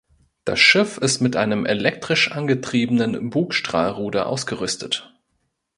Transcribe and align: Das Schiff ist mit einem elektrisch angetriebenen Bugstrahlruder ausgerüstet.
Das 0.45 0.59
Schiff 0.59 0.97
ist 0.97 1.21
mit 1.21 1.35
einem 1.35 1.63
elektrisch 1.67 2.31
angetriebenen 2.31 3.29
Bugstrahlruder 3.29 4.25
ausgerüstet. 4.25 5.13